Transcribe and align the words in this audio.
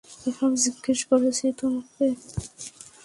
এসব 0.27 0.51
জিজ্ঞেস 0.63 0.99
করেছি 1.09 1.45
তোমাকে? 1.59 2.05